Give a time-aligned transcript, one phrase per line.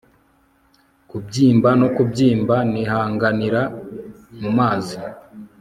[1.09, 3.61] Kubyimba no kubyimba Nihanganira
[4.39, 4.97] mumazi